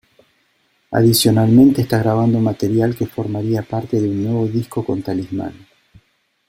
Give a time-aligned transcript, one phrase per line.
[0.91, 5.53] Adicionalmente está grabando material que formaría parte de un nuevo disco con Talisman.